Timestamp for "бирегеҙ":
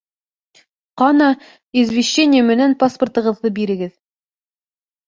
3.63-3.95